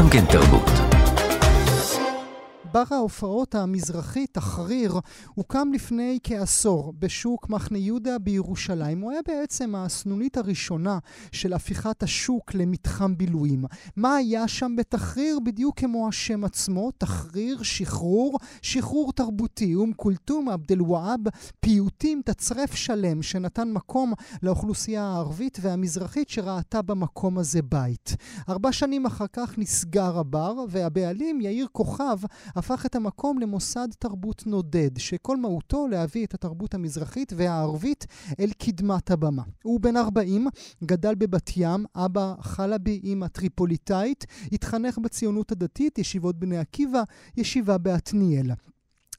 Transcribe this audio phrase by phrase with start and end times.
[0.00, 0.89] גם כן תרבות.
[2.72, 5.00] בר ההופעות המזרחי, תחריר,
[5.34, 9.00] הוקם לפני כעשור בשוק מחנה יהודה בירושלים.
[9.00, 10.98] הוא היה בעצם הסנונית הראשונה
[11.32, 13.64] של הפיכת השוק למתחם בילויים.
[13.96, 15.38] מה היה שם בתחריר?
[15.44, 21.20] בדיוק כמו השם עצמו, תחריר, שחרור, שחרור תרבותי, אום כולתום, עבד אל-והאב,
[21.60, 28.16] פיוטים, תצרף שלם שנתן מקום לאוכלוסייה הערבית והמזרחית שראתה במקום הזה בית.
[28.48, 32.18] ארבע שנים אחר כך נסגר הבר, והבעלים, יאיר כוכב,
[32.60, 38.06] הפך את המקום למוסד תרבות נודד, שכל מהותו להביא את התרבות המזרחית והערבית
[38.40, 39.42] אל קדמת הבמה.
[39.62, 40.46] הוא בן 40,
[40.84, 47.02] גדל בבת ים, אבא חלבי, אימא טריפוליטאית, התחנך בציונות הדתית, ישיבות בני עקיבא,
[47.36, 48.50] ישיבה בעתניאל.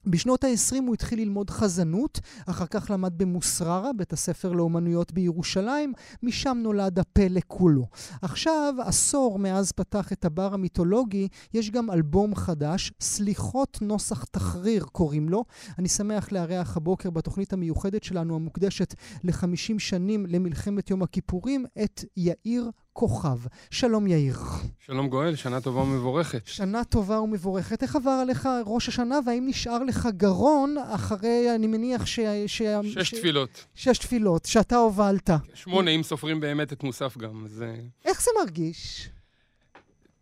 [0.06, 6.58] בשנות ה-20 הוא התחיל ללמוד חזנות, אחר כך למד במוסררה, בית הספר לאומנויות בירושלים, משם
[6.64, 7.88] נולד הפלא כולו.
[8.22, 15.30] עכשיו, עשור מאז פתח את הבר המיתולוגי, יש גם אלבום חדש, סליחות נוסח תחריר קוראים
[15.30, 15.44] לו.
[15.80, 22.72] אני שמח לארח הבוקר בתוכנית המיוחדת שלנו, המוקדשת ל-50 שנים למלחמת יום הכיפורים, את יאיר
[22.94, 23.38] כוכב.
[23.72, 24.38] שלום יאיר.
[24.80, 26.42] שלום גואל, שנה טובה ומבורכת.
[26.46, 27.84] שנה טובה ומבורכת.
[27.84, 32.20] איך עבר עליך ראש השנה, והאם נשאר לך גרון אחרי, אני מניח ש...
[32.48, 32.62] ש...
[32.84, 33.14] שש ש...
[33.14, 33.66] תפילות.
[33.76, 35.30] שש תפילות, שאתה הובלת.
[35.54, 37.64] שמונה, אם סופרים באמת את מוסף גם, אז...
[37.68, 37.76] אה,
[38.06, 39.10] איך זה מרגיש?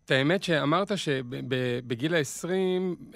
[0.04, 2.48] את האמת שאמרת שבגיל ה-20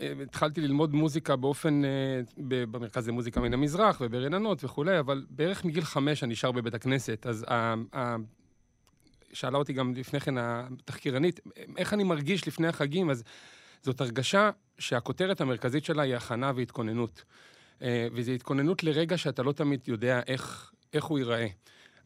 [0.00, 1.90] אה, התחלתי ללמוד מוזיקה באופן, אה,
[2.38, 7.44] במרכז למוזיקה מן המזרח וברננות וכולי, אבל בערך מגיל חמש אני שר בבית הכנסת, אז
[9.34, 11.40] שאלה אותי גם לפני כן התחקירנית,
[11.76, 13.24] איך אני מרגיש לפני החגים, אז
[13.82, 17.24] זאת הרגשה שהכותרת המרכזית שלה היא הכנה והתכוננות.
[17.82, 21.46] אה, וזו התכוננות לרגע שאתה לא תמיד יודע איך, איך הוא ייראה.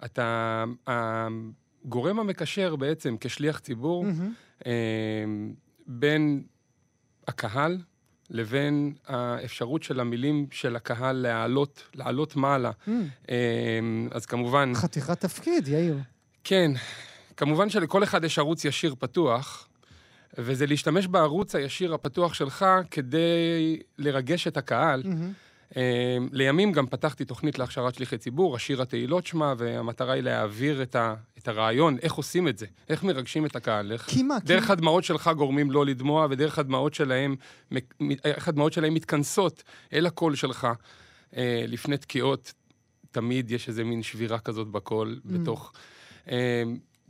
[0.04, 4.64] אתה, הגורם המקשר בעצם כשליח ציבור mm-hmm.
[5.86, 6.42] בין
[7.28, 7.78] הקהל
[8.30, 12.70] לבין האפשרות של המילים של הקהל להעלות, לעלות מעלה.
[12.86, 12.90] Mm.
[14.10, 14.72] אז כמובן...
[14.74, 15.98] חתיכת תפקיד, יאיר.
[16.44, 16.70] כן,
[17.38, 19.68] כמובן שלכל אחד יש ערוץ ישיר פתוח,
[20.38, 25.02] וזה להשתמש בערוץ הישיר הפתוח שלך כדי לרגש את הקהל.
[25.02, 25.78] Mm-hmm.
[26.32, 31.14] לימים גם פתחתי תוכנית להכשרת שליחי ציבור, השיר התהילות שמה, והמטרה היא להעביר את, ה,
[31.38, 33.92] את הרעיון, איך עושים את זה, איך מרגשים את הקהל.
[33.92, 34.38] איך, כי מה?
[34.44, 34.72] דרך כי...
[34.72, 37.36] הדמעות שלך גורמים לא לדמוע, ודרך הדמעות שלהם,
[38.24, 39.62] איך הדמעות שלהם מתכנסות
[39.92, 40.68] אל הקול שלך.
[41.36, 42.52] אה, לפני תקיעות,
[43.10, 45.32] תמיד יש איזה מין שבירה כזאת בקול, mm.
[45.32, 45.72] בתוך...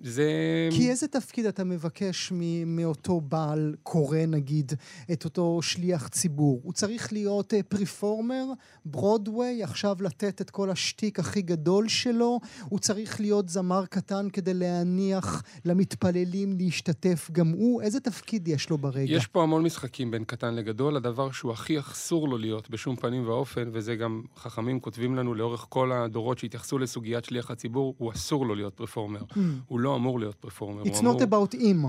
[0.02, 0.28] זה...
[0.70, 2.32] כי איזה תפקיד אתה מבקש
[2.66, 4.72] מאותו בעל קורא, נגיד,
[5.12, 6.60] את אותו שליח ציבור?
[6.64, 8.44] הוא צריך להיות פריפורמר,
[8.84, 12.40] ברודוויי, עכשיו לתת את כל השטיק הכי גדול שלו?
[12.64, 17.82] הוא צריך להיות זמר קטן כדי להניח למתפללים להשתתף גם הוא?
[17.82, 19.12] איזה תפקיד יש לו ברגע?
[19.12, 20.96] יש פה המון משחקים בין קטן לגדול.
[20.96, 25.66] הדבר שהוא הכי אסור לו להיות בשום פנים ואופן, וזה גם חכמים כותבים לנו לאורך
[25.68, 29.20] כל הדורות שהתייחסו לסוגיית שליח הציבור, הוא אסור לו להיות פריפורמר.
[29.20, 29.38] Mm.
[29.66, 30.82] הוא לא לא אמור להיות פרפורמר.
[30.82, 31.22] It's not אמור...
[31.22, 31.86] about him.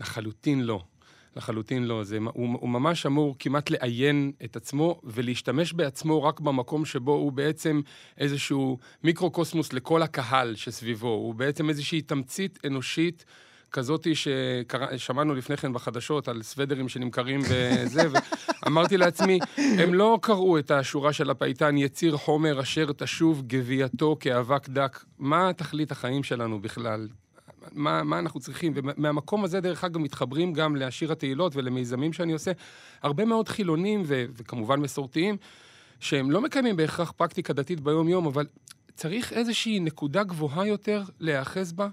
[0.00, 0.82] לחלוטין לא.
[1.36, 2.04] לחלוטין לא.
[2.04, 7.32] זה, הוא, הוא ממש אמור כמעט לעיין את עצמו ולהשתמש בעצמו רק במקום שבו הוא
[7.32, 7.80] בעצם
[8.18, 11.08] איזשהו מיקרוקוסמוס לכל הקהל שסביבו.
[11.08, 13.24] הוא בעצם איזושהי תמצית אנושית.
[13.72, 18.02] כזאתי ששמענו לפני כן בחדשות על סוודרים שנמכרים וזה,
[18.64, 24.68] ואמרתי לעצמי, הם לא קראו את השורה של הפייטן, יציר חומר אשר תשוב גווייתו כאבק
[24.68, 25.04] דק.
[25.18, 27.08] מה תכלית החיים שלנו בכלל?
[27.72, 28.72] מה, מה אנחנו צריכים?
[28.76, 32.52] ומהמקום הזה, דרך אגב, מתחברים גם לשיר התהילות ולמיזמים שאני עושה.
[33.02, 35.36] הרבה מאוד חילונים ו- וכמובן מסורתיים,
[36.00, 38.46] שהם לא מקיימים בהכרח פרקטיקה דתית ביום-יום, אבל
[38.94, 41.88] צריך איזושהי נקודה גבוהה יותר להיאחז בה,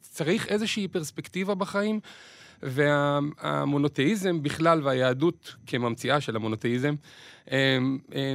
[0.00, 2.00] צריך איזושהי פרספקטיבה בחיים,
[2.62, 6.94] והמונותאיזם בכלל והיהדות כממציאה של המונותאיזם
[7.50, 7.78] אה,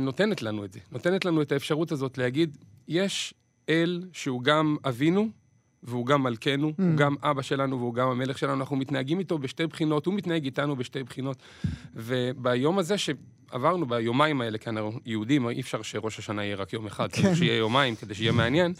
[0.01, 0.79] נותנת לנו את זה.
[0.91, 2.57] נותנת לנו את האפשרות הזאת להגיד,
[2.87, 3.33] יש
[3.69, 5.29] אל שהוא גם אבינו,
[5.83, 6.81] והוא גם מלכנו, mm.
[6.81, 10.45] הוא גם אבא שלנו והוא גם המלך שלנו, אנחנו מתנהגים איתו בשתי בחינות, הוא מתנהג
[10.45, 11.37] איתנו בשתי בחינות.
[11.95, 16.85] וביום הזה שעברנו, ביומיים האלה, כי אנחנו יהודים, אי אפשר שראש השנה יהיה רק יום
[16.85, 17.21] אחד, כן.
[17.21, 18.73] צריך שיהיה יומיים כדי שיהיה מעניין.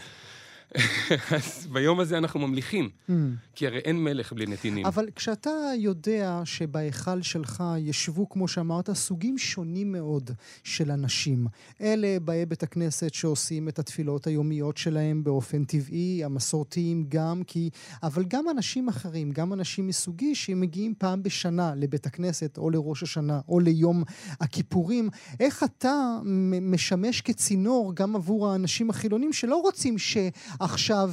[1.35, 3.13] אז ביום הזה אנחנו ממליכים, mm.
[3.55, 4.85] כי הרי אין מלך בלי נתינים.
[4.85, 10.31] אבל כשאתה יודע שבהיכל שלך ישבו, כמו שאמרת, סוגים שונים מאוד
[10.63, 11.47] של אנשים,
[11.81, 17.69] אלה באי בית הכנסת שעושים את התפילות היומיות שלהם באופן טבעי, המסורתיים גם, כי...
[18.03, 23.39] אבל גם אנשים אחרים, גם אנשים מסוגי שמגיעים פעם בשנה לבית הכנסת, או לראש השנה,
[23.49, 24.03] או ליום
[24.41, 25.09] הכיפורים,
[25.39, 26.17] איך אתה
[26.61, 30.17] משמש כצינור גם עבור האנשים החילונים שלא רוצים ש...
[30.59, 31.11] עכשיו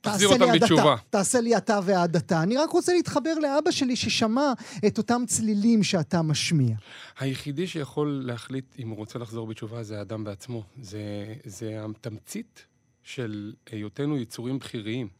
[0.00, 0.92] תחזיר תעשה אותם לי בתשובה.
[0.92, 2.42] הדתה, תעשה לי אתה וההדתה.
[2.42, 4.52] אני רק רוצה להתחבר לאבא שלי ששמע
[4.86, 6.76] את אותם צלילים שאתה משמיע.
[7.18, 10.62] היחידי שיכול להחליט אם הוא רוצה לחזור בתשובה זה האדם בעצמו.
[10.82, 12.66] זה, זה התמצית
[13.02, 15.17] של היותנו יצורים בכיריים.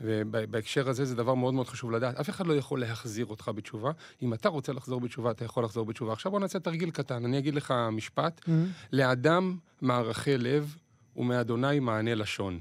[0.00, 2.20] ובהקשר הזה זה דבר מאוד מאוד חשוב לדעת.
[2.20, 3.90] אף אחד לא יכול להחזיר אותך בתשובה.
[4.22, 6.12] אם אתה רוצה לחזור בתשובה, אתה יכול לחזור בתשובה.
[6.12, 7.24] עכשיו בוא נעשה תרגיל קטן.
[7.24, 8.40] אני אגיד לך משפט.
[8.40, 8.50] Mm-hmm.
[8.92, 10.76] לאדם מערכי לב
[11.16, 12.58] ומאדוני מענה לשון.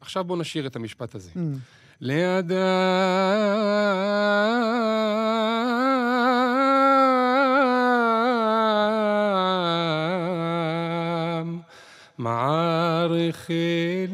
[0.00, 1.30] עכשיו בוא נשאיר את המשפט הזה.
[1.34, 1.38] Mm.
[2.00, 2.50] לאדם
[12.20, 14.06] מערכי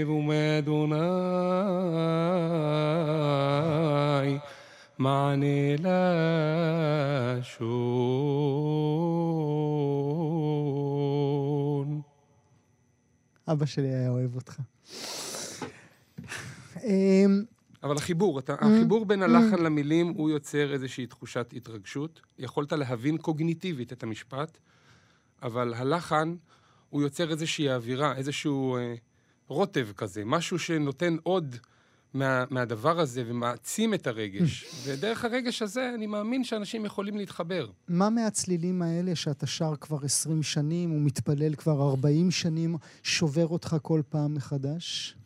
[0.00, 0.96] לב ומאדוני
[4.98, 5.76] מענה
[7.38, 7.60] לשון.
[13.52, 14.60] אבא שלי היה אוהב אותך.
[17.82, 22.20] אבל החיבור, אתה, החיבור בין הלחן למילים, הוא יוצר איזושהי תחושת התרגשות.
[22.38, 24.58] יכולת להבין קוגניטיבית את המשפט,
[25.42, 26.34] אבל הלחן,
[26.90, 28.94] הוא יוצר איזושהי אווירה, איזשהו אה,
[29.48, 31.56] רוטב כזה, משהו שנותן עוד
[32.14, 34.64] מה, מהדבר הזה ומעצים את הרגש.
[34.84, 37.70] ודרך הרגש הזה, אני מאמין שאנשים יכולים להתחבר.
[37.88, 44.00] מה מהצלילים האלה שאתה שר כבר 20 שנים ומתפלל כבר 40 שנים, שובר אותך כל
[44.08, 45.16] פעם מחדש?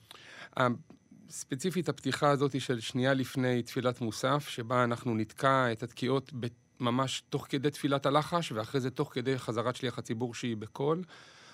[1.34, 6.32] ספציפית הפתיחה הזאת של שנייה לפני תפילת מוסף, שבה אנחנו נתקע את התקיעות
[6.80, 11.02] ממש תוך כדי תפילת הלחש, ואחרי זה תוך כדי חזרת שליח הציבור שהיא בקול.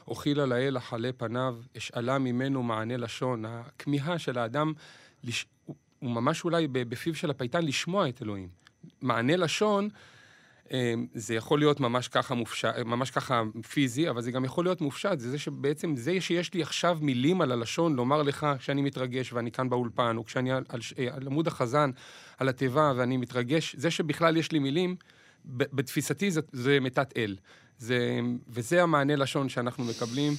[0.09, 3.45] אוכילה לאל אכלה פניו, אשאלה ממנו מענה לשון.
[3.45, 4.73] הכמיהה של האדם,
[5.25, 5.47] לש...
[5.67, 8.49] הוא ממש אולי בפיו של הפייטן לשמוע את אלוהים.
[9.01, 9.89] מענה לשון,
[11.15, 15.19] זה יכול להיות ממש ככה מופשט, ממש ככה פיזי, אבל זה גם יכול להיות מופשט.
[15.19, 19.53] זה זה שבעצם, זה שיש לי עכשיו מילים על הלשון, לומר לך כשאני מתרגש ואני
[19.53, 20.81] כאן באולפן, או כשאני על, על,
[21.11, 21.91] על עמוד החזן,
[22.39, 24.97] על התיבה ואני מתרגש, זה שבכלל יש לי מילים,
[25.45, 27.37] בתפיסתי זה, זה מתת אל.
[27.79, 30.33] זה, וזה המענה לשון שאנחנו מקבלים,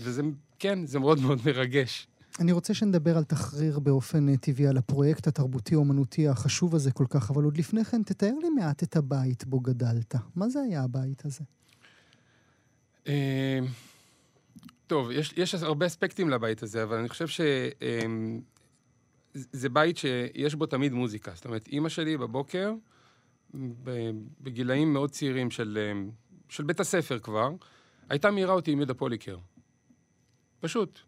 [0.00, 0.22] וזה,
[0.58, 2.06] כן, זה מאוד מאוד מרגש.
[2.40, 7.30] אני רוצה שנדבר על תחריר באופן אה, טבעי, על הפרויקט התרבותי-אומנותי החשוב הזה כל כך,
[7.30, 10.14] אבל עוד לפני כן, תתאר לי מעט את הבית בו גדלת.
[10.36, 11.44] מה זה היה הבית הזה?
[13.06, 13.58] אה,
[14.86, 17.72] טוב, יש, יש הרבה אספקטים לבית הזה, אבל אני חושב שזה
[19.64, 21.32] אה, בית שיש בו תמיד מוזיקה.
[21.34, 22.72] זאת אומרת, אימא שלי בבוקר,
[24.40, 25.92] בגילאים מאוד צעירים של,
[26.48, 27.50] של בית הספר כבר,
[28.08, 29.36] הייתה מעירה אותי עם יהודה פוליקר.
[30.60, 31.00] פשוט.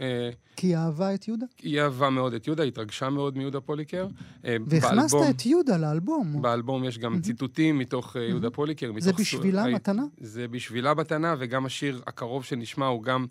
[0.00, 1.46] אה, כי היא אהבה את יהודה?
[1.62, 4.06] היא אהבה מאוד את יהודה, התרגשה מאוד מיהודה פוליקר.
[4.44, 6.42] אה, והכנסת באלבום, את יהודה לאלבום.
[6.42, 8.92] באלבום יש גם ציטוטים מתוך אה, יהודה פוליקר.
[8.98, 9.70] זה בשבילה סו...
[9.70, 10.02] מתנה?
[10.20, 13.26] זה בשבילה מתנה, וגם השיר הקרוב שנשמע הוא גם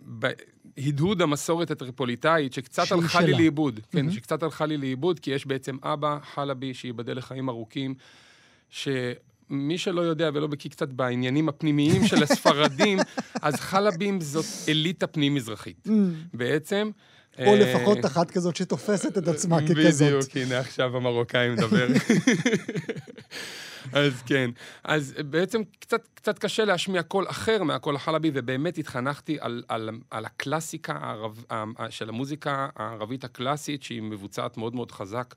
[0.00, 3.26] בהדהוד המסורת הטריפוליטאית, שקצת הלכה שלה.
[3.26, 3.80] לי לאיבוד.
[3.90, 7.94] כן, שקצת הלכה לי לאיבוד, כי יש בעצם אבא, חלבי, שייבדל לחיים ארוכים,
[8.70, 8.88] ש...
[9.50, 12.98] מי שלא יודע ולא בקיא קצת בעניינים הפנימיים של הספרדים,
[13.42, 15.86] אז חלבים זאת אליטה פנים-מזרחית.
[15.86, 15.90] Mm.
[16.34, 16.90] בעצם...
[17.38, 20.08] או אה, לפחות אחת כזאת שתופסת את עצמה ככזאת.
[20.08, 21.86] בדיוק, הנה עכשיו המרוקאי מדבר.
[23.92, 24.50] אז כן.
[24.84, 30.24] אז בעצם קצת, קצת קשה להשמיע קול אחר מהקול החלבי, ובאמת התחנכתי על, על, על
[30.24, 31.44] הקלאסיקה הערב,
[31.90, 35.34] של המוזיקה הערבית הקלאסית, שהיא מבוצעת מאוד מאוד חזק.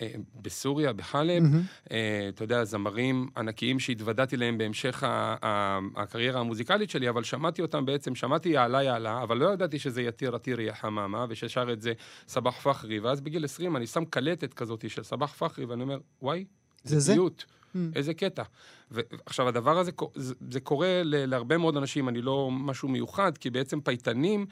[0.00, 0.12] אה,
[0.42, 1.86] בסוריה, בחלב, mm-hmm.
[2.28, 5.02] אתה יודע, זמרים ענקיים שהתוודעתי להם בהמשך
[5.96, 10.34] הקריירה המוזיקלית שלי, אבל שמעתי אותם בעצם, שמעתי יעלה יעלה, אבל לא ידעתי שזה יתיר
[10.34, 11.92] עתיר יא חממה, וששר את זה
[12.28, 16.44] סבח פחרי, ואז בגיל 20 אני שם קלטת כזאת של סבח פחרי, ואני אומר, וואי,
[16.84, 17.44] זה זיות.
[17.74, 17.78] Mm.
[17.94, 18.42] איזה קטע.
[18.90, 23.80] ועכשיו, הדבר הזה, זה, זה קורה להרבה מאוד אנשים, אני לא משהו מיוחד, כי בעצם
[23.80, 24.46] פייטנים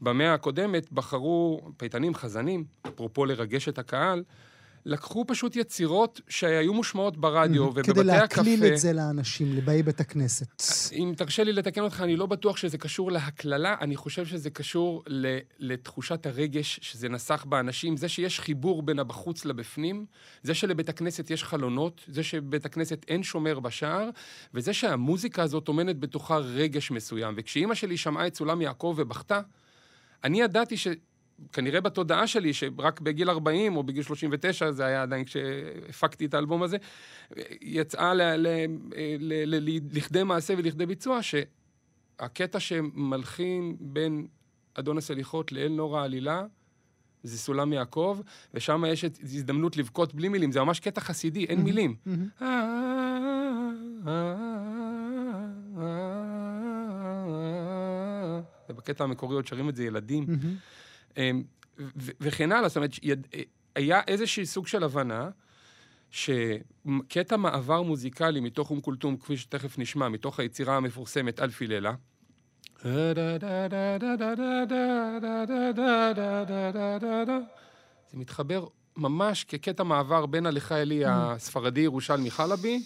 [0.00, 4.22] במאה הקודמת בחרו, פייטנים, חזנים, אפרופו לרגש את הקהל,
[4.84, 7.92] לקחו פשוט יצירות שהיו מושמעות ברדיו ובבתי הקפה.
[7.92, 10.62] כדי להקליל את זה לאנשים, לבאי בית הכנסת.
[10.92, 15.04] אם תרשה לי לתקן אותך, אני לא בטוח שזה קשור להקללה, אני חושב שזה קשור
[15.58, 20.06] לתחושת הרגש שזה נסח באנשים, זה שיש חיבור בין הבחוץ לבפנים,
[20.42, 24.10] זה שלבית הכנסת יש חלונות, זה שבית הכנסת אין שומר בשער,
[24.54, 27.34] וזה שהמוזיקה הזאת טומנת בתוכה רגש מסוים.
[27.36, 29.40] וכשאימא שלי שמעה את סולם יעקב ובכתה,
[30.24, 30.88] אני ידעתי ש...
[31.52, 36.62] כנראה בתודעה שלי, שרק בגיל 40 או בגיל 39, זה היה עדיין כשהפקתי את האלבום
[36.62, 36.76] הזה,
[37.60, 38.46] יצאה ל, ל,
[39.18, 44.26] ל, ל, לכדי מעשה ולכדי ביצוע, שהקטע שמלחין בין
[44.74, 46.44] אדון הסליחות לאל נור העלילה,
[47.22, 48.20] זה סולם יעקב,
[48.54, 51.96] ושם יש הזדמנות לבכות בלי מילים, זה ממש קטע חסידי, אין מילים.
[58.76, 60.36] בקטע המקורי עוד שרים את זה ילדים, אמ,
[62.20, 62.90] וכן הלאה, זאת אומרת,
[63.74, 65.30] היה איזשהי סוג של הבנה.
[66.10, 71.94] שקטע מעבר מוזיקלי מתוך אום כולתום, כפי שתכף נשמע, מתוך היצירה המפורסמת אלפי לילה,
[78.10, 82.82] זה מתחבר ממש כקטע מעבר בין הלכה אלי הספרדי ירושלמי חלבי,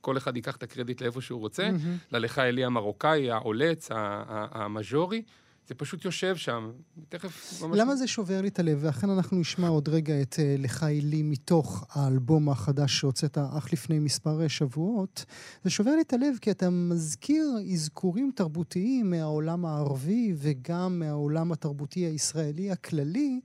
[0.00, 1.70] כל אחד ייקח את הקרדיט לאיפה שהוא רוצה,
[2.12, 5.22] ללכה אלי המרוקאי, העולץ, המז'ורי.
[5.68, 6.70] זה פשוט יושב שם,
[7.08, 7.62] תכף...
[7.62, 7.78] ממש...
[7.78, 8.78] למה זה שובר לי את הלב?
[8.80, 13.98] ואכן אנחנו נשמע עוד רגע את uh, לך לי מתוך האלבום החדש שהוצאת אך לפני
[13.98, 15.24] מספר שבועות.
[15.64, 22.00] זה שובר לי את הלב כי אתה מזכיר אזכורים תרבותיים מהעולם הערבי וגם מהעולם התרבותי
[22.00, 23.40] הישראלי הכללי,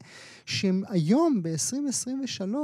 [0.45, 2.55] שהם היום, ב-2023,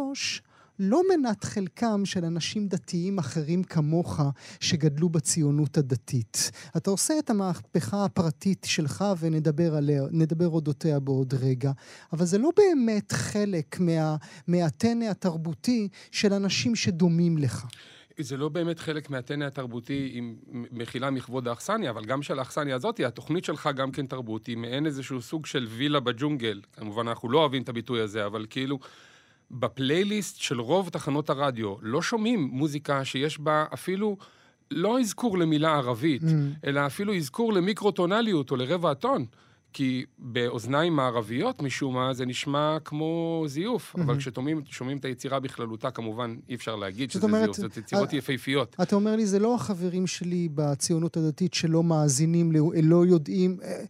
[0.80, 4.20] לא מנת חלקם של אנשים דתיים אחרים כמוך
[4.60, 6.51] שגדלו בציונות הדתית.
[6.77, 11.72] אתה עושה את המהפכה הפרטית שלך ונדבר עליה, נדבר אודותיה בעוד רגע,
[12.13, 14.15] אבל זה לא באמת חלק מה,
[14.48, 17.65] מהטנא התרבותי של אנשים שדומים לך.
[18.20, 20.36] זה לא באמת חלק מהטנא התרבותי, עם
[20.72, 24.86] מחילה מכבוד האכסניה, אבל גם של האכסניה הזאת, התוכנית שלך גם כן תרבות, היא מעין
[24.86, 26.62] איזשהו סוג של וילה בג'ונגל.
[26.74, 28.80] כמובן, אנחנו לא אוהבים את הביטוי הזה, אבל כאילו...
[29.52, 34.18] בפלייליסט של רוב תחנות הרדיו לא שומעים מוזיקה שיש בה אפילו
[34.72, 36.26] לא אזכור למילה ערבית, mm.
[36.66, 39.26] אלא אפילו אזכור למיקרוטונליות או לרבע הטון.
[39.74, 43.96] כי באוזניים מערביות, משום מה, זה נשמע כמו זיוף.
[43.96, 44.01] Mm-hmm.
[44.01, 48.13] אבל כששומעים את היצירה בכללותה, כמובן, אי אפשר להגיד שזה אומרת, זיוף, זאת יצירות את,
[48.13, 48.75] יפהפיות.
[48.82, 52.51] אתה אומר לי, זה לא החברים שלי בציונות הדתית שלא מאזינים,
[52.84, 53.84] לא יודעים, אה,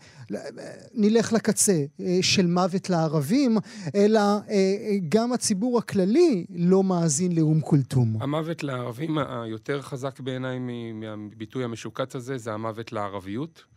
[0.93, 3.57] נלך לקצה אה, של מוות לערבים,
[3.95, 8.17] אלא אה, גם הציבור הכללי לא מאזין לאום כולתום.
[8.21, 10.59] המוות לערבים היותר חזק בעיניי
[10.93, 13.72] מהביטוי המשוקץ הזה, זה המוות לערביות.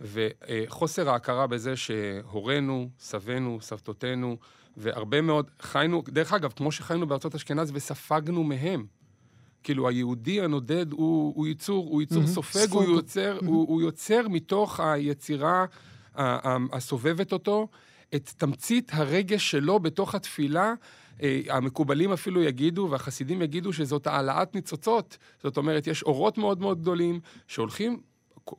[0.00, 4.36] וחוסר ההכרה בזה שהורינו, סבינו, סבתותינו,
[4.76, 8.86] והרבה מאוד חיינו, דרך אגב, כמו שחיינו בארצות אשכנז וספגנו מהם.
[9.62, 13.46] כאילו, היהודי הנודד הוא, הוא יצור, הוא יצור mm-hmm, סופג, הוא יוצר, mm-hmm.
[13.46, 15.64] הוא, הוא יוצר מתוך היצירה
[16.72, 17.68] הסובבת אותו
[18.14, 20.74] את תמצית הרגש שלו בתוך התפילה.
[21.22, 25.18] אה, המקובלים אפילו יגידו, והחסידים יגידו, שזאת העלאת ניצוצות.
[25.42, 28.00] זאת אומרת, יש אורות מאוד מאוד גדולים שהולכים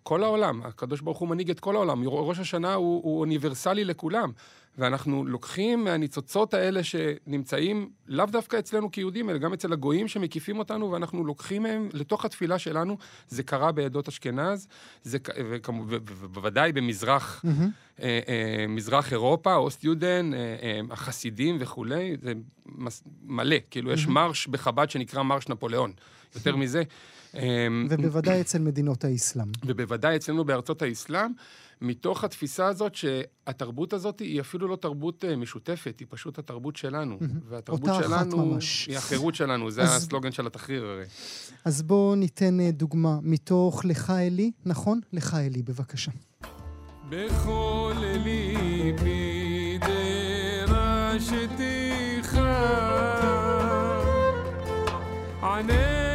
[0.04, 4.32] כל העולם, הקדוש ברוך הוא מנהיג את כל העולם, ראש השנה הוא, הוא אוניברסלי לכולם.
[4.78, 10.92] ואנחנו לוקחים מהניצוצות האלה שנמצאים לאו דווקא אצלנו כיהודים, אלא גם אצל הגויים שמקיפים אותנו,
[10.92, 12.98] ואנחנו לוקחים מהם לתוך התפילה שלנו.
[13.28, 14.68] זה קרה בעדות אשכנז,
[15.04, 15.18] זה,
[15.78, 17.50] ובוודאי במזרח, mm-hmm.
[18.02, 22.34] אה, אה, מזרח אירופה, אוסט יודן, אה, אה, החסידים וכולי, זה
[23.24, 23.58] מלא.
[23.70, 23.94] כאילו, mm-hmm.
[23.94, 25.94] יש מרש בחב"ד שנקרא מרש נפוליאון.
[26.36, 26.84] יותר מזה.
[27.36, 29.48] אמ, ובוודאי אצל מדינות האסלאם.
[29.66, 31.32] ובוודאי אצלנו בארצות האסלאם,
[31.82, 37.20] מתוך התפיסה הזאת שהתרבות הזאת היא אפילו לא תרבות אה, משותפת, היא פשוט התרבות שלנו.
[37.50, 38.58] והתרבות שלנו.
[38.88, 40.04] היא החירות שלנו, זה אז...
[40.04, 41.04] הסלוגן של התחריר הרי.
[41.66, 45.00] אז בואו ניתן אה, דוגמה מתוך לך אלי, נכון?
[45.14, 46.12] לך אלי, בבקשה.
[47.10, 49.78] בכל ליבי
[50.68, 52.38] דרשתיך
[55.44, 56.07] ענה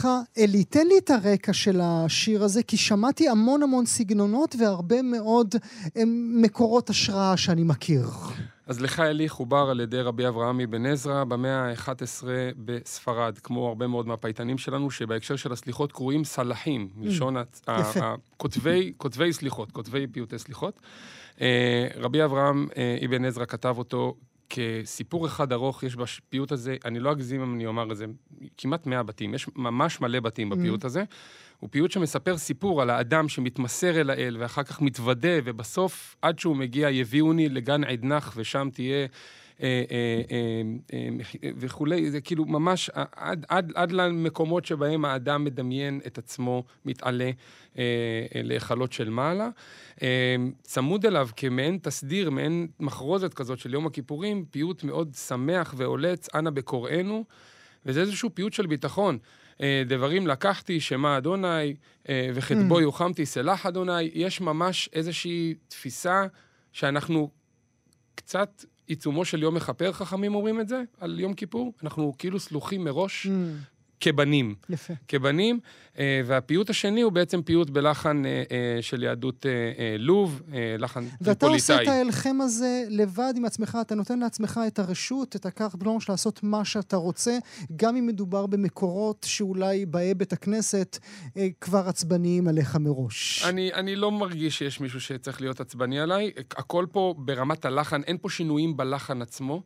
[0.00, 0.08] לך,
[0.38, 5.54] אלי, תן לי את הרקע של השיר הזה, כי שמעתי המון המון סגנונות והרבה מאוד
[6.42, 8.08] מקורות השראה שאני מכיר.
[8.66, 12.24] אז לך אלי חובר על ידי רבי אברהם אבן עזרא במאה ה-11
[12.64, 17.36] בספרד, כמו הרבה מאוד מהפייטנים שלנו, שבהקשר של הסליחות קרויים סלחים, mm, מלשון
[18.96, 20.80] כותבי סליחות, כותבי פיוטי סליחות.
[21.40, 24.14] אה, רבי אברהם אה, אבן עזרא כתב אותו
[24.50, 28.04] כסיפור אחד ארוך, יש בפיוט הזה, אני לא אגזים אם אני אומר את זה,
[28.56, 30.86] כמעט מאה בתים, יש ממש מלא בתים בפיוט mm.
[30.86, 31.04] הזה.
[31.60, 36.56] הוא פיוט שמספר סיפור על האדם שמתמסר אל האל, ואחר כך מתוודה, ובסוף, עד שהוא
[36.56, 39.06] מגיע, יביאוני לגן עדנך, ושם תהיה...
[39.62, 41.08] אה, אה, אה,
[41.56, 47.30] וכולי, זה כאילו ממש עד, עד, עד למקומות שבהם האדם מדמיין את עצמו, מתעלה
[48.34, 49.48] להיכלות של מעלה.
[50.62, 56.50] צמוד אליו כמעין תסדיר, מעין מחרוזת כזאת של יום הכיפורים, פיוט מאוד שמח ועולץ, אנא
[56.50, 57.24] בקוראנו,
[57.86, 59.18] וזה איזשהו פיוט של ביטחון.
[59.86, 61.74] דברים לקחתי, שמע אדוני,
[62.34, 62.82] וכתבו mm.
[62.82, 64.02] יוחמתי, סלח אדוני.
[64.02, 66.26] יש ממש איזושהי תפיסה
[66.72, 67.30] שאנחנו
[68.14, 71.72] קצת עיצומו של יום מכפר, חכמים אומרים את זה, על יום כיפור.
[71.82, 73.26] אנחנו כאילו סלוחים מראש.
[74.00, 74.54] כבנים.
[74.70, 74.94] יפה.
[75.08, 75.60] כבנים,
[75.98, 79.46] אה, והפיוט השני הוא בעצם פיוט בלחן אה, אה, של יהדות
[79.98, 80.42] לוב,
[80.78, 81.28] לחן טריפוליטאי.
[81.28, 85.51] ואתה עושה את ההלחם הזה לבד עם עצמך, אתה נותן לעצמך את הרשות, את ה
[85.51, 87.38] carte blanche לעשות מה שאתה רוצה,
[87.76, 90.98] גם אם מדובר במקורות שאולי באי בית הכנסת
[91.60, 93.44] כבר עצבניים עליך מראש.
[93.48, 96.30] אני, אני לא מרגיש שיש מישהו שצריך להיות עצבני עליי.
[96.56, 99.62] הכל פה ברמת הלחן, אין פה שינויים בלחן עצמו.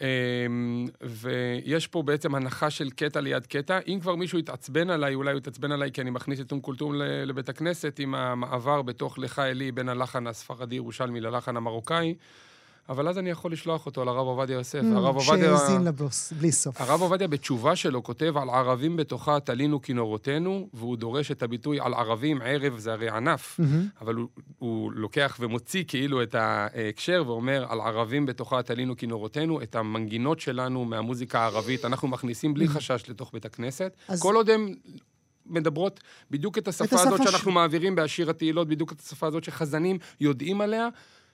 [0.00, 3.78] אמ, ויש פה בעצם הנחה של קטע ליד קטע.
[3.88, 6.94] אם כבר מישהו יתעצבן עליי, אולי הוא יתעצבן עליי כי אני מכניס את אום כולתום
[7.26, 12.14] לבית הכנסת עם המעבר בתוך לך אלי בין הלחן הספרדי-ירושלמי ללחן המרוקאי.
[12.88, 14.80] אבל אז אני יכול לשלוח אותו לרב עובדיה יוסף.
[14.80, 15.56] Mm, הרב עובדיה...
[15.56, 16.80] שהאזין לבוס, בלי סוף.
[16.80, 21.94] הרב עובדיה בתשובה שלו כותב על ערבים בתוכה תלינו כינורותינו, והוא דורש את הביטוי על
[21.94, 24.00] ערבים, ערב זה הרי ענף, mm-hmm.
[24.00, 29.74] אבל הוא, הוא לוקח ומוציא כאילו את ההקשר ואומר על ערבים בתוכה תלינו כינורותינו, את
[29.74, 32.68] המנגינות שלנו מהמוזיקה הערבית, אנחנו מכניסים בלי mm-hmm.
[32.68, 33.96] חשש לתוך בית הכנסת.
[34.08, 34.22] אז...
[34.22, 34.74] כל עוד הם
[35.46, 37.30] מדברות בדיוק את השפה, את השפה הזאת ש...
[37.30, 40.88] שאנחנו מעבירים בהשיר התהילות, בדיוק את השפה הזאת שחזנים יודעים עליה,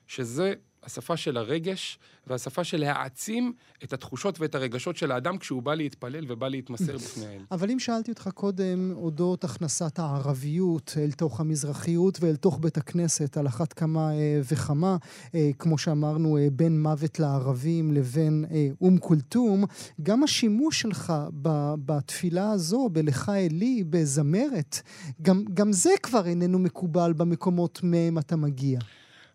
[0.07, 3.53] שזה השפה של הרגש והשפה של להעצים
[3.85, 7.43] את התחושות ואת הרגשות של האדם כשהוא בא להתפלל ובא להתמסר בפני האל.
[7.51, 13.37] אבל אם שאלתי אותך קודם אודות הכנסת הערביות אל תוך המזרחיות ואל תוך בית הכנסת,
[13.37, 14.97] על אחת כמה אה, וכמה,
[15.35, 19.65] אה, כמו שאמרנו, אה, בין מוות לערבים לבין אה, אום כולתום,
[20.03, 21.13] גם השימוש שלך
[21.43, 24.83] ב, בתפילה הזו, בלכה אלי, בזמרת,
[25.23, 28.79] גם, גם זה כבר איננו מקובל במקומות מהם אתה מגיע.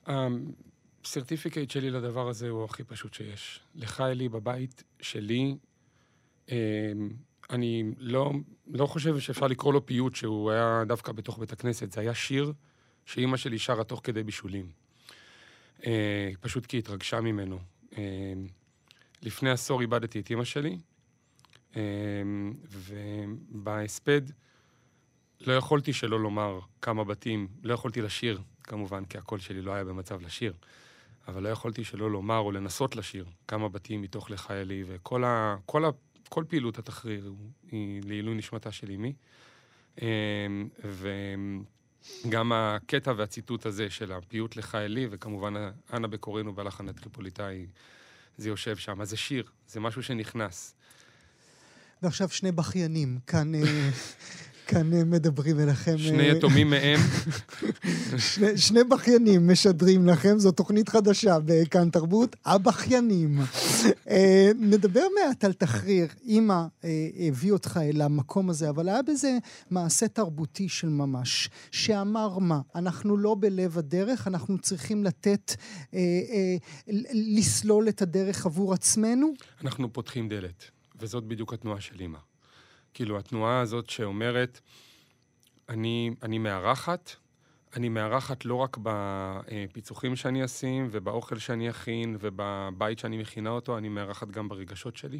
[0.07, 3.59] הסרטיפיקט שלי לדבר הזה הוא הכי פשוט שיש.
[3.75, 5.57] לך, אלי, בבית שלי,
[6.49, 6.55] אמ,
[7.49, 8.31] אני לא,
[8.67, 11.91] לא חושב שאפשר לקרוא לו פיוט שהוא היה דווקא בתוך בית הכנסת.
[11.91, 12.53] זה היה שיר
[13.05, 14.71] שאימא שלי שרה תוך כדי בישולים.
[15.85, 17.59] אה, פשוט כי התרגשה ממנו.
[17.97, 18.01] אמ,
[19.21, 20.77] לפני עשור איבדתי את אימא שלי,
[21.75, 24.21] אמ, ובהספד
[25.41, 29.83] לא יכולתי שלא לומר כמה בתים, לא יכולתי לשיר, כמובן, כי הקול שלי לא היה
[29.83, 30.53] במצב לשיר.
[31.27, 35.85] אבל לא יכולתי שלא לומר או לנסות לשיר כמה בתים מתוך לחיילי, וכל ה, כל
[35.85, 35.89] ה,
[36.29, 37.33] כל פעילות התחריר
[37.71, 39.13] היא לעילוי נשמתה של אמי.
[40.01, 40.07] אמ,
[42.25, 45.53] וגם הקטע והציטוט הזה של הפיוט לחיילי, וכמובן
[45.93, 47.67] אנה בקורינו בלחן הטריפוליטאי,
[48.37, 49.01] זה יושב שם.
[49.01, 50.75] אז זה שיר, זה משהו שנכנס.
[52.01, 53.61] ועכשיו שני בכיינים כאן אה,
[54.67, 55.97] כאן אה, מדברים אליכם.
[55.97, 56.99] שני אה, יתומים מהם.
[58.33, 63.39] שני, שני בכיינים משדרים לכם, זו תוכנית חדשה בכאן תרבות, הבכיינים.
[64.09, 66.07] אה, נדבר מעט על תחריר.
[66.25, 66.63] אימא
[67.27, 69.37] הביא אותך אל המקום הזה, אבל היה בזה
[69.69, 72.59] מעשה תרבותי של ממש, שאמר מה?
[72.75, 75.55] אנחנו לא בלב הדרך, אנחנו צריכים לתת,
[75.93, 76.55] אה, אה,
[77.13, 79.33] לסלול את הדרך עבור עצמנו?
[79.61, 80.63] אנחנו פותחים דלת,
[80.99, 82.19] וזאת בדיוק התנועה של אימא.
[82.97, 84.59] כאילו, התנועה הזאת שאומרת,
[85.69, 87.15] אני, אני מארחת,
[87.75, 93.89] אני מארחת לא רק בפיצוחים שאני אשים, ובאוכל שאני אכין, ובבית שאני מכינה אותו, אני
[93.89, 95.19] מארחת גם ברגשות שלי.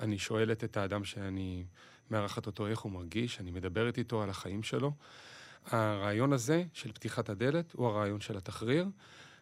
[0.00, 1.64] אני שואלת את האדם שאני
[2.10, 4.92] מארחת אותו איך הוא מרגיש, אני מדברת איתו על החיים שלו.
[5.66, 8.86] הרעיון הזה של פתיחת הדלת הוא הרעיון של התחריר,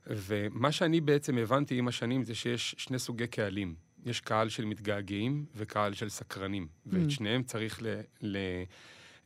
[0.07, 3.75] ומה שאני בעצם הבנתי עם השנים זה שיש שני סוגי קהלים.
[4.07, 6.89] יש קהל של מתגעגעים וקהל של סקרנים, mm.
[6.93, 7.87] ואת שניהם צריך ל...
[8.23, 8.37] ל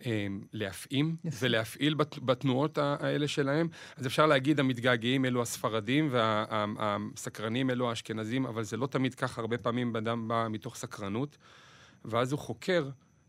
[0.06, 1.46] אמ, להפעים יפה.
[1.46, 3.68] ולהפעיל בת, בתנועות האלה שלהם.
[3.96, 9.58] אז אפשר להגיד, המתגעגעים אלו הספרדים והסקרנים אלו האשכנזים, אבל זה לא תמיד ככה, הרבה
[9.58, 11.38] פעמים אדם בא מתוך סקרנות,
[12.04, 12.88] ואז הוא חוקר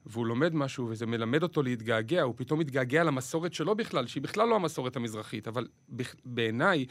[0.10, 4.48] והוא לומד משהו, וזה מלמד אותו להתגעגע, הוא פתאום מתגעגע למסורת שלו בכלל, שהיא בכלל
[4.48, 5.68] לא המסורת המזרחית, אבל
[6.26, 6.86] בעיניי,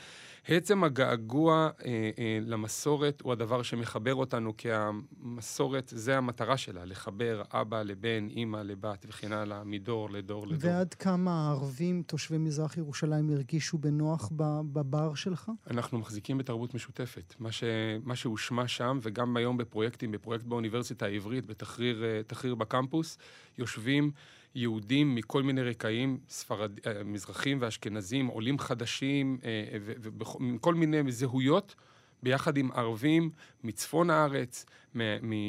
[0.49, 7.43] עצם הגעגוע אה, אה, למסורת הוא הדבר שמחבר אותנו, כי המסורת, זה המטרה שלה, לחבר
[7.53, 10.71] אבא לבן, אימא לבת וכן הלאה, מדור לדור לדור.
[10.71, 14.31] ועד כמה הערבים, תושבי מזרח ירושלים, הרגישו בנוח
[14.73, 15.51] בבר שלך?
[15.71, 17.35] אנחנו מחזיקים בתרבות משותפת.
[17.39, 17.65] מה, ש,
[18.05, 23.19] מה שהושמע שם, וגם היום בפרויקטים, בפרויקט באוניברסיטה העברית, בתחריר אה, בקמפוס,
[23.59, 24.11] יושבים
[24.57, 31.75] יהודים מכל מיני רקעים, ספרד, אה, מזרחים ואשכנזים, עולים חדשים, אה, ומכל מיני זהויות,
[32.23, 33.31] ביחד עם ערבים
[33.65, 34.67] מצפון הארץ,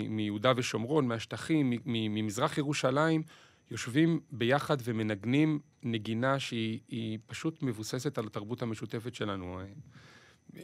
[0.09, 3.23] מיהודה ושומרון, מהשטחים, ממזרח ירושלים,
[3.71, 9.59] יושבים ביחד ומנגנים נגינה שהיא פשוט מבוססת על התרבות המשותפת שלנו.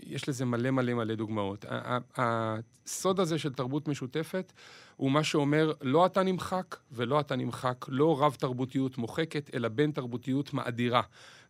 [0.01, 1.65] יש לזה מלא מלא מלא דוגמאות.
[2.17, 4.53] הסוד הזה של תרבות משותפת
[4.95, 11.01] הוא מה שאומר, לא אתה נמחק ולא אתה נמחק, לא רב-תרבותיות מוחקת, אלא בין-תרבותיות מאדירה.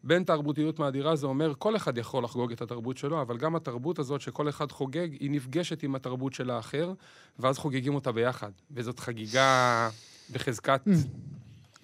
[0.04, 4.22] בין-תרבותיות מאדירה זה אומר, כל אחד יכול לחגוג את התרבות שלו, אבל גם התרבות הזאת
[4.22, 6.94] שכל אחד חוגג, היא נפגשת עם התרבות של האחר,
[7.40, 8.52] ואז חוגגים אותה ביחד.
[8.72, 9.90] וזאת חגיגה
[10.32, 10.82] בחזקת...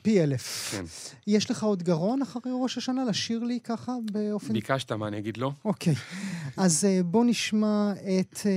[0.10, 0.72] פי אלף.
[0.72, 0.84] כן.
[1.28, 4.54] יש לך עוד גרון אחרי ראש השנה לשיר לי ככה באופן...
[4.54, 5.52] ביקשת, מה אני אגיד לא?
[5.66, 5.96] אוקיי.
[6.58, 8.52] אז אה, בוא נשמע את אה,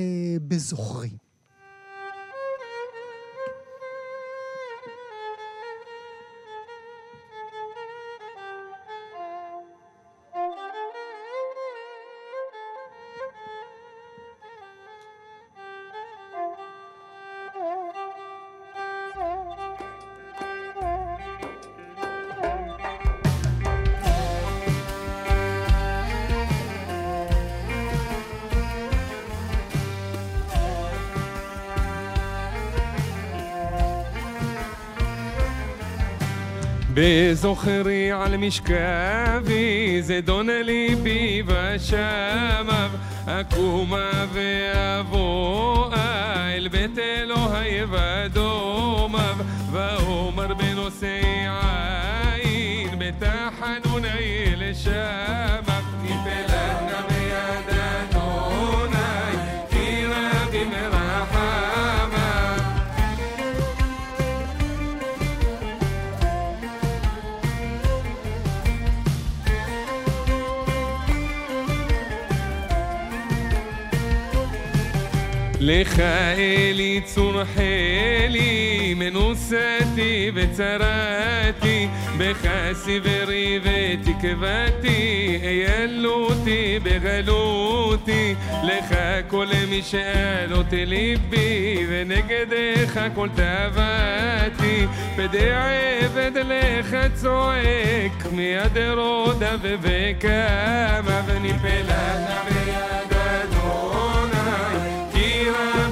[37.02, 37.32] בזוכרי.
[37.32, 42.90] בזוכרי על משכבי, זדון ליבי בשמיו,
[43.26, 45.96] אקומה ואבואה
[46.56, 49.36] אל בית אלוהי ודומיו,
[49.72, 51.20] ואומר בנושא
[52.42, 55.71] עין, בתחנוני לשם
[75.64, 88.96] לך אלי צורחלי, מנוסתי וצרתי, בך סברי ותקוותי, אילותי בגלותי, לך
[89.28, 95.50] כל משאלות ליבי, ונגדך כל תאוותי, פדי
[96.04, 102.32] עבד לך צועק, מיד רודה ובקמה, ונפלה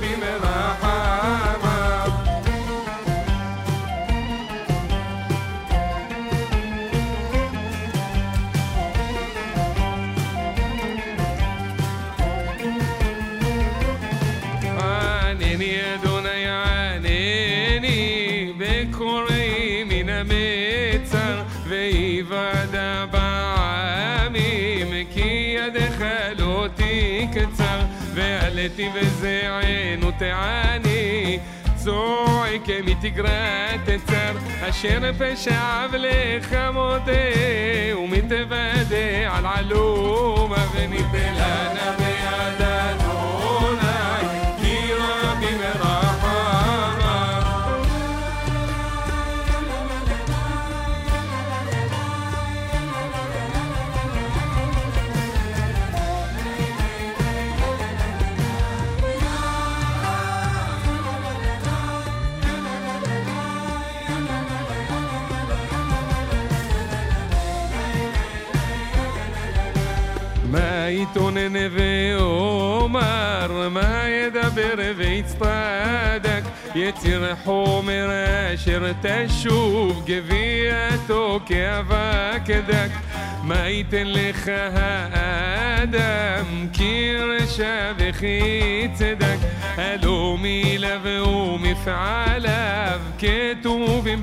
[0.00, 1.59] ביד
[28.14, 31.38] ועליתי וזענו תעני
[31.76, 34.32] צועק מתגרת צר
[34.68, 41.70] אשר פשעיו לך מודה ומתוודה על עלום ונפלנה
[42.60, 43.39] יתונן
[76.90, 78.08] ויצטדק יציר חומר
[78.54, 82.90] אשר תשוב גבייתו כאבק דק
[83.42, 84.48] מה ייתן לך
[85.12, 89.38] האדם כי רשע וכי צדק
[89.76, 94.22] הלא מילה ומפעליו כתובים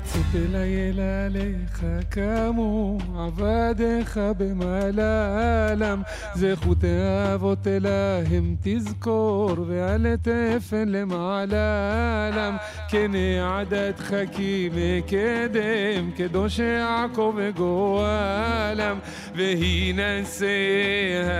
[0.00, 6.04] عطف ليلى ليخا كامو عبادخا بما ألم
[6.36, 12.58] زيخ وتهاب وتلاهم تذكر بعلتف لمع الألم
[12.90, 18.98] كني عدد خكيم كدم كدوش يعقوب جوالم.
[19.38, 21.30] وهي نسيها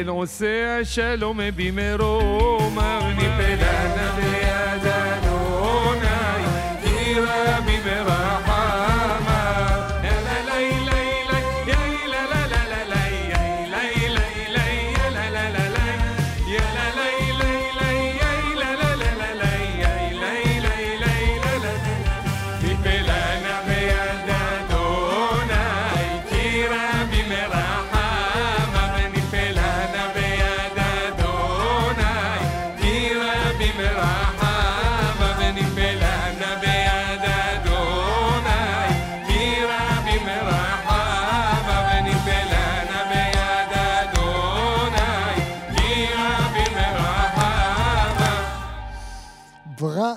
[0.00, 2.61] العسى شلوم بمرور.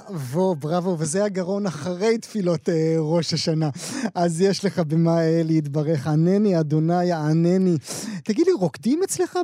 [0.09, 3.69] בראבו, בראבו, וזה הגרון אחרי תפילות אה, ראש השנה.
[4.15, 6.07] אז יש לך במה אה, להתברך.
[6.07, 7.77] ענני, אדוני, ענני.
[8.23, 9.39] תגיד לי, רוקדים אצלך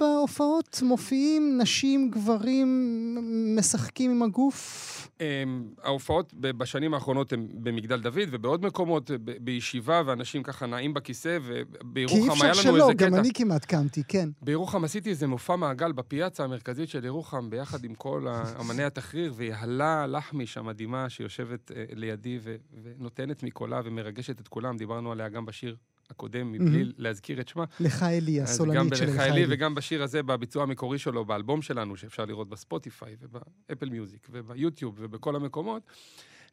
[0.00, 0.80] בהופעות?
[0.82, 2.68] מופיעים נשים, גברים,
[3.58, 5.05] משחקים עם הגוף?
[5.20, 11.52] אמ, ההופעות בשנים האחרונות הן במגדל דוד ובעוד מקומות, בישיבה, ואנשים ככה נעים בכיסא, כי
[11.54, 13.20] אי ובירוחם אפשר היה לנו שלא, איזה גם קטע.
[13.20, 14.28] אני כמעט קמתי, כן.
[14.42, 18.26] בירוחם עשיתי איזה מופע מעגל בפיאצה המרכזית של ירוחם, ביחד עם כל
[18.60, 22.38] אמני התחריר, ויהלה לחמיש המדהימה שיושבת אה, לידי
[22.82, 25.76] ונותנת מקולה ומרגשת את כולם, דיברנו עליה גם בשיר
[26.10, 26.92] הקודם, מבלי מהמם.
[26.98, 27.64] להזכיר את שמה.
[27.80, 29.44] לך אלי, הסולנית של לך אלי.
[29.48, 35.36] וגם בשיר הזה, בביצוע המקורי שלו, באלבום שלנו, שאפשר לראות בספוטיפיי ובאפל מיוזיק וביוטיוב ובכל
[35.36, 35.82] המקומות.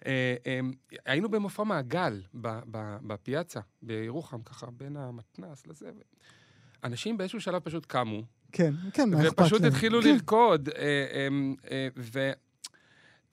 [0.06, 0.60] אה, אה,
[1.06, 2.22] היינו במופע מעגל
[3.08, 5.92] בפיאצה, בירוחם, ככה, בין המתנ"ס לזה.
[6.84, 9.72] אנשים באיזשהו שלב פשוט קמו, כן, כן, מה אכפת ופשוט להם?
[9.72, 10.10] התחילו כן.
[10.10, 10.70] לרקוד.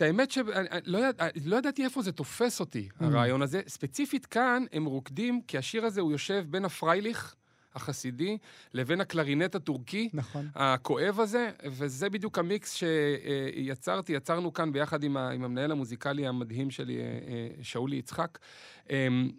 [0.01, 1.17] את האמת שלא יד...
[1.45, 3.05] לא ידעתי איפה זה תופס אותי, Mm.
[3.05, 3.61] הרעיון הזה.
[3.69, 7.35] ספציפית כאן, הם רוקדים, כי השיר הזה הוא יושב בין הפרייליך
[7.75, 8.39] החסידי
[8.75, 10.09] לבין הקלרינט הטורקי.
[10.15, 10.49] נכון.
[10.55, 16.71] הכואב הזה, וזה בדיוק המיקס שיצרתי, יצרנו כאן ביחד עם, ה, עם המנהל המוזיקלי המדהים
[16.71, 18.39] שלי, אה, אה, שאולי יצחק.
[18.91, 19.31] אמ,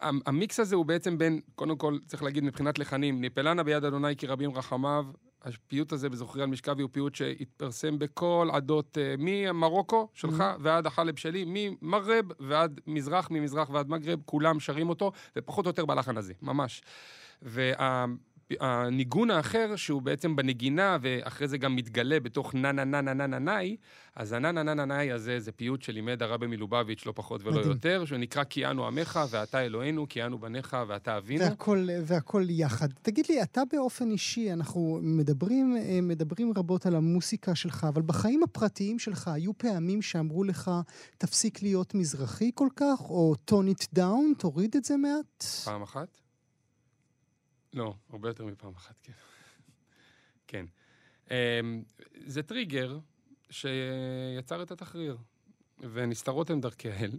[0.00, 4.16] המ- המיקס הזה הוא בעצם בין, קודם כל, צריך להגיד מבחינת לחנים, ניפלנה ביד אדוני
[4.16, 5.06] כי רבים רחמיו.
[5.44, 11.16] הפיוט הזה בזוכרי על משכבי הוא פיוט שהתפרסם בכל עדות, אה, ממרוקו שלך ועד החלב
[11.16, 16.32] שלי, ממרב ועד מזרח, ממזרח ועד מגרב, כולם שרים אותו, ופחות או יותר בלחן הזה,
[16.42, 16.82] ממש.
[18.50, 23.26] והניגון האחר, שהוא בעצם בנגינה, ואחרי זה גם מתגלה בתוך נה נה נה נה נה
[23.26, 23.76] נה נאי,
[24.16, 27.52] אז הנה נה נה נה נאי הזה זה פיוט שלימד הרבי מלובביץ', לא פחות ולא
[27.52, 27.70] מדהים.
[27.70, 31.44] יותר, שנקרא כי אנו עמך ואתה אלוהינו, כי אנו בניך ואתה אבינו.
[31.44, 32.88] והכל, והכל יחד.
[33.02, 38.42] תגיד לי, אתה באופן אישי, אנחנו מדברים, אה, מדברים רבות על המוסיקה שלך, אבל בחיים
[38.42, 40.70] הפרטיים שלך היו פעמים שאמרו לך,
[41.18, 45.44] תפסיק להיות מזרחי כל כך, או tone it down, תוריד את זה מעט?
[45.64, 46.23] פעם אחת?
[47.74, 49.12] לא, הרבה יותר מפעם אחת, כן.
[50.46, 50.66] כן.
[51.30, 51.82] אמ,
[52.26, 52.98] זה טריגר
[53.50, 55.16] שיצר את התחריר,
[55.80, 57.18] ונסתרות הן דרכי האל.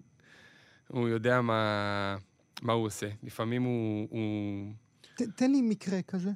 [0.88, 2.18] הוא יודע מה,
[2.62, 3.10] מה הוא עושה.
[3.24, 4.74] לפעמים הוא, הוא...
[5.16, 6.32] ת, תן לי מקרה כזה.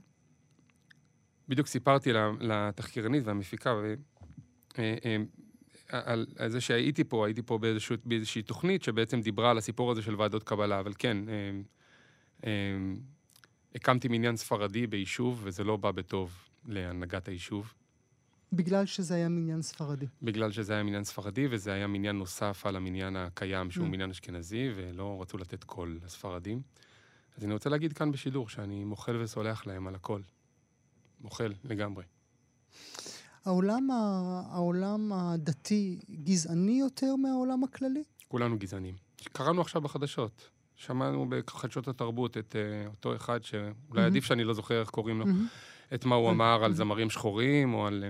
[1.48, 3.94] בדיוק סיפרתי לתחקירנית והמפיקה, ו...
[4.80, 5.18] אה, אה,
[5.90, 10.02] על, על זה שהייתי פה, הייתי פה באיזשהו, באיזושהי תוכנית שבעצם דיברה על הסיפור הזה
[10.02, 11.52] של ועדות קבלה, אבל כן, אה,
[12.46, 12.78] אה,
[13.76, 16.32] הקמתי מניין ספרדי ביישוב, וזה לא בא בטוב
[16.66, 17.74] להנהגת היישוב,
[18.54, 20.06] בגלל שזה היה מניין ספרדי.
[20.22, 23.90] בגלל שזה היה מניין ספרדי, וזה היה מניין נוסף על המניין הקיים, שהוא Mm.
[23.90, 26.62] מניין אשכנזי, ולא רצו לתת קול לספרדים.
[27.38, 30.22] אז אני רוצה להגיד כאן בשידור שאני מוחל וסולח להם על הכל.
[31.22, 32.04] מוחל לגמרי.
[33.46, 33.96] העולם, ה,
[34.52, 38.04] העולם הדתי גזעני יותר מהעולם הכללי?
[38.28, 38.96] כולנו גזענים.
[39.34, 40.50] קראנו עכשיו בחדשות.
[40.80, 44.06] שמענו בחדשות התרבות את uh, אותו אחד שאולי מהמם.
[44.06, 45.48] עדיף שאני לא זוכר איך קוראים לו, מהמם.
[45.94, 46.34] את מה הוא כן.
[46.34, 48.04] אמר על זמרים שחורים או על...
[48.04, 48.10] אה,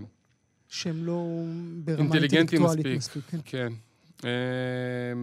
[0.67, 1.23] שהם לא
[1.83, 2.97] ברמה אינטלקטואלית מספיק.
[2.97, 3.23] מספיק.
[3.31, 3.39] כן.
[3.45, 3.73] כן.
[4.25, 5.13] אה,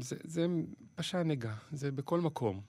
[0.00, 0.46] זה, זה
[0.94, 2.60] פשע נגע, זה בכל מקום.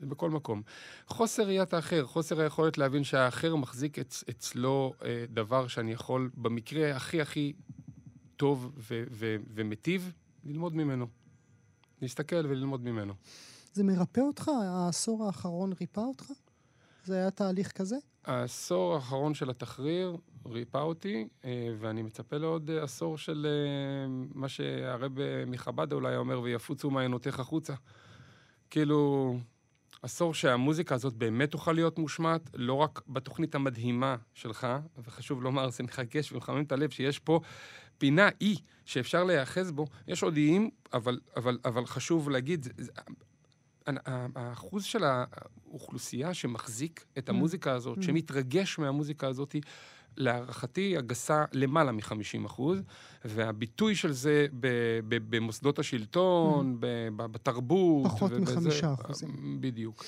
[0.00, 0.62] זה בכל מקום.
[1.06, 6.96] חוסר ראיית האחר, חוסר היכולת להבין שהאחר מחזיק אצ, אצלו אה, דבר שאני יכול, במקרה
[6.96, 7.52] הכי הכי
[8.36, 10.12] טוב ו, ו, ומיטיב,
[10.44, 11.06] ללמוד ממנו.
[12.02, 13.14] להסתכל וללמוד ממנו.
[13.72, 14.48] זה מרפא אותך?
[14.48, 16.24] העשור האחרון ריפא אותך?
[17.04, 17.96] זה היה תהליך כזה?
[18.24, 24.48] העשור האחרון של התחריר ריפא אותי, אה, ואני מצפה לעוד אה, עשור של אה, מה
[24.48, 25.12] שהרב
[25.46, 27.74] מחב"ד אולי אומר, ויפוצו מעיינותיך החוצה.
[28.70, 29.34] כאילו,
[30.02, 34.66] עשור שהמוזיקה הזאת באמת תוכל להיות מושמעת, לא רק בתוכנית המדהימה שלך,
[34.98, 37.40] וחשוב לומר, זה מחגש ומחמם את הלב, שיש פה
[37.98, 39.86] פינה אי שאפשר להיאחז בו.
[40.08, 42.68] יש עוד איים, אבל, אבל, אבל חשוב להגיד,
[44.34, 47.32] האחוז של האוכלוסייה שמחזיק את mm.
[47.32, 48.02] המוזיקה הזאת, mm.
[48.02, 49.56] שמתרגש מהמוזיקה הזאת,
[50.16, 52.82] להערכתי הגסה למעלה מ-50 אחוז,
[53.24, 54.46] והביטוי של זה
[55.08, 56.80] במוסדות השלטון, mm.
[57.16, 58.06] בתרבות.
[58.06, 59.58] פחות מחמישה אחוזים.
[59.60, 60.04] בדיוק.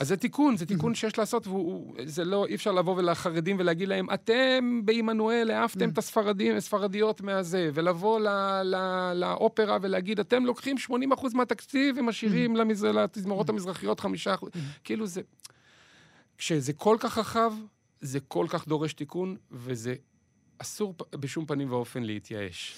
[0.00, 4.06] אז זה תיקון, זה תיקון שיש לעשות, וזה לא, אי אפשר לבוא לחרדים ולהגיד להם,
[4.14, 8.20] אתם בעמנואל העפתם את הספרדים, הספרדיות מהזה, ולבוא
[9.14, 10.92] לאופרה ולהגיד, אתם לוקחים 80%
[11.34, 14.04] מהתקציב ומשאירים לתזמורות המזרחיות 5%.
[14.84, 15.20] כאילו זה...
[16.38, 17.52] כשזה כל כך רחב,
[18.00, 19.94] זה כל כך דורש תיקון, וזה
[20.58, 22.76] אסור בשום פנים ואופן להתייאש.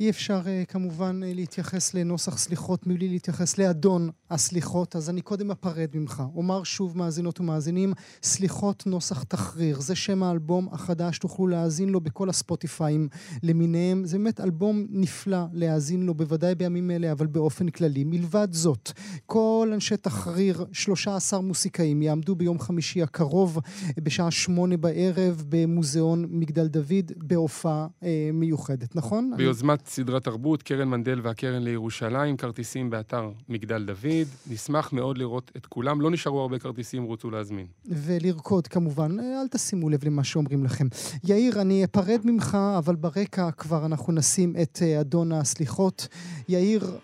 [0.00, 5.50] אי אפשר uh, כמובן uh, להתייחס לנוסח סליחות מבלי להתייחס לאדון הסליחות, אז אני קודם
[5.50, 6.22] אפרד ממך.
[6.34, 7.92] אומר שוב, מאזינות ומאזינים,
[8.22, 9.80] סליחות נוסח תחריר.
[9.80, 13.08] זה שם האלבום החדש, תוכלו להאזין לו בכל הספוטיפיים
[13.42, 14.04] למיניהם.
[14.04, 18.04] זה באמת אלבום נפלא להאזין לו, בוודאי בימים אלה, אבל באופן כללי.
[18.04, 18.92] מלבד זאת,
[19.26, 23.58] כל אנשי תחריר, 13 מוסיקאים, יעמדו ביום חמישי הקרוב,
[24.02, 29.32] בשעה שמונה בערב, במוזיאון מגדל דוד, בהופעה אה, מיוחדת, נכון?
[29.36, 34.28] ביוזמה ביוזמת סדרת תרבות, קרן מנדל והקרן לירושלים, כרטיסים באתר מגדל דוד.
[34.50, 36.00] נשמח מאוד לראות את כולם.
[36.00, 37.66] לא נשארו הרבה כרטיסים, רוצו להזמין.
[37.86, 40.86] ולרקוד כמובן, אל תשימו לב למה שאומרים לכם.
[41.24, 46.08] יאיר, אני אפרד ממך, אבל ברקע כבר אנחנו נשים את אה, אדון הסליחות.
[46.48, 46.98] יאיר,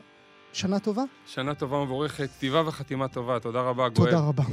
[0.53, 1.03] שנה טובה?
[1.27, 3.41] שנה טובה ומבורכת, כתיבה וחתימה טובה.
[3.41, 4.11] תודה רבה, גואל.
[4.11, 4.45] תודה רבה.